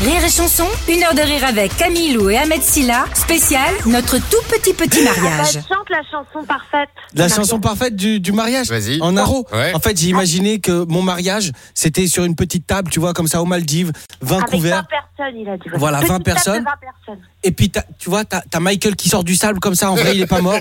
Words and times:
Rire 0.00 0.24
et 0.24 0.30
chanson, 0.30 0.64
une 0.88 1.02
heure 1.02 1.14
de 1.14 1.20
rire 1.22 1.44
avec 1.44 1.76
Camille 1.76 2.12
Lou 2.12 2.30
et 2.30 2.36
Ahmed 2.38 2.62
Silla, 2.62 3.06
spécial 3.14 3.74
notre 3.86 4.16
tout 4.18 4.36
petit 4.48 4.72
petit 4.72 5.02
mariage. 5.02 5.56
Elle 5.56 5.62
chante 5.62 5.90
la 5.90 6.02
chanson 6.08 6.46
parfaite. 6.46 6.88
La 7.14 7.28
chanson 7.28 7.58
parfaite 7.58 7.96
du, 7.96 8.20
du 8.20 8.30
mariage 8.30 8.68
Vas-y. 8.68 9.00
En 9.02 9.16
aro 9.16 9.44
Ouais. 9.52 9.72
En 9.74 9.80
fait, 9.80 9.98
j'ai 9.98 10.08
imaginé 10.08 10.60
que 10.60 10.84
mon 10.88 11.02
mariage, 11.02 11.50
c'était 11.74 12.06
sur 12.06 12.22
une 12.24 12.36
petite 12.36 12.64
table, 12.64 12.90
tu 12.92 13.00
vois, 13.00 13.12
comme 13.12 13.26
ça, 13.26 13.42
aux 13.42 13.44
Maldives, 13.44 13.90
20 14.20 14.36
Avec 14.36 14.50
20 14.50 14.56
couverts. 14.56 14.84
personnes, 14.86 15.40
il 15.40 15.48
a 15.48 15.56
dit. 15.56 15.62
Voilà, 15.74 15.98
Petite 15.98 16.10
20 16.10 16.14
table 16.14 16.24
de 16.24 16.32
personnes. 16.32 16.64
20 16.64 16.70
personnes. 17.06 17.24
Et 17.42 17.50
puis, 17.50 17.70
t'as- 17.70 17.84
tu 17.98 18.08
vois, 18.08 18.24
t'as 18.24 18.42
as 18.54 18.60
Michael 18.60 18.94
qui 18.94 19.08
sort 19.08 19.24
du 19.24 19.34
sable 19.34 19.58
comme 19.58 19.74
ça. 19.74 19.90
En 19.90 19.96
vrai, 19.96 20.14
il 20.14 20.22
est 20.22 20.26
pas 20.26 20.40
mort. 20.40 20.60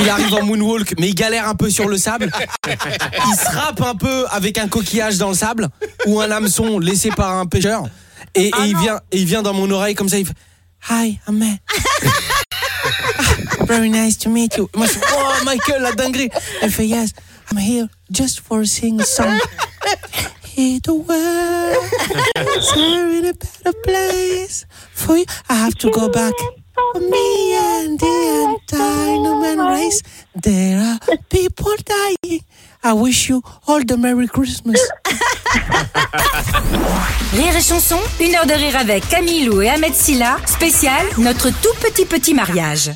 Il 0.00 0.08
arrive 0.08 0.32
en 0.32 0.42
moonwalk, 0.42 0.94
mais 0.98 1.08
il 1.08 1.14
galère 1.14 1.46
un 1.48 1.54
peu 1.54 1.68
sur 1.68 1.86
le 1.86 1.98
sable. 1.98 2.30
Il 2.66 3.34
se 3.36 3.56
rappe 3.56 3.82
un 3.82 3.94
peu 3.94 4.24
avec 4.30 4.56
un 4.56 4.68
coquillage 4.68 5.18
dans 5.18 5.28
le 5.28 5.34
sable 5.34 5.68
ou 6.06 6.18
un 6.22 6.30
hameçon 6.30 6.78
laissé 6.78 7.10
par 7.10 7.32
un 7.36 7.44
pêcheur. 7.44 7.82
Et, 8.34 8.46
et 8.48 8.52
il 8.66 8.76
vient, 8.78 9.00
et 9.12 9.18
il 9.18 9.26
vient 9.26 9.42
dans 9.42 9.54
mon 9.54 9.70
oreille 9.70 9.94
comme 9.94 10.08
ça. 10.08 10.18
Il 10.18 10.26
fait 10.26 10.34
Hi, 10.90 11.18
Ahmed. 11.26 11.58
Ah, 11.68 13.64
Very 13.66 13.88
nice 13.88 14.18
to 14.18 14.28
meet 14.28 14.56
you. 14.56 14.68
Moi, 14.76 14.86
je 14.86 14.92
fais, 14.92 15.06
oh, 15.16 15.44
Michael, 15.44 15.82
la 15.82 15.92
dinguerie. 15.92 16.28
Elle 16.60 16.70
fait 16.70 16.86
Yes, 16.86 17.12
I'm 17.50 17.58
here 17.58 17.88
just 18.10 18.40
for 18.40 18.64
sing 18.66 19.00
a 19.00 19.04
song. 19.04 19.38
Hey, 20.56 20.78
the 20.80 20.92
world 20.94 21.84
is 22.56 22.72
in 22.76 23.24
a 23.26 23.32
better 23.32 23.72
place 23.84 24.66
for 24.92 25.16
you. 25.16 25.24
I 25.48 25.54
have 25.54 25.74
to 25.78 25.90
go 25.90 26.08
back. 26.08 26.32
For 26.92 27.00
me 27.00 27.54
and 27.56 27.98
the 27.98 28.56
entire 28.72 29.14
human 29.16 29.58
race, 29.66 30.02
there 30.42 30.78
are 30.80 30.98
people 31.30 31.74
dying. 31.84 32.40
I 32.82 32.92
wish 32.92 33.28
you 33.28 33.42
all 33.66 33.82
the 33.82 33.96
Merry 33.96 34.28
Christmas. 34.28 34.80
Rire 37.34 37.56
et 37.56 37.60
chanson, 37.60 37.98
une 38.20 38.36
heure 38.36 38.46
de 38.46 38.52
rire 38.52 38.76
avec 38.76 39.08
Camille 39.08 39.46
Lou 39.46 39.60
et 39.60 39.68
Ahmed 39.68 39.92
Silla, 39.92 40.36
spécial 40.46 41.04
notre 41.18 41.50
tout 41.50 41.74
petit 41.80 42.04
petit 42.04 42.32
mariage. 42.32 42.92